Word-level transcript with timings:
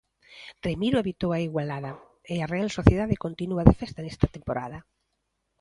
Remiro 0.67 0.97
evitou 1.03 1.31
a 1.33 1.43
igualada 1.47 1.91
e 2.33 2.35
a 2.39 2.49
Real 2.53 2.69
Sociedade 2.77 3.21
continúa 3.25 3.63
de 3.67 3.77
festa 3.81 4.09
esta 4.13 4.27
temporada. 4.35 4.77